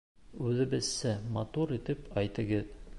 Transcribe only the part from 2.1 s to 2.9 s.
әйтегеҙ.